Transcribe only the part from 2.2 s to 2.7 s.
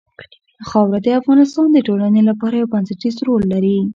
لپاره